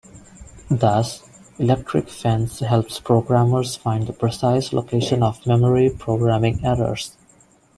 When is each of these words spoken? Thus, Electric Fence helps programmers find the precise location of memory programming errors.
Thus, 0.71 1.21
Electric 1.59 2.09
Fence 2.09 2.57
helps 2.61 2.99
programmers 2.99 3.75
find 3.75 4.07
the 4.07 4.13
precise 4.13 4.73
location 4.73 5.21
of 5.21 5.45
memory 5.45 5.91
programming 5.95 6.65
errors. 6.65 7.15